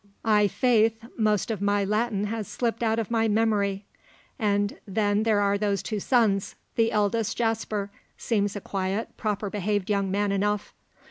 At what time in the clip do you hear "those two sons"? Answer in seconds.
5.59-6.55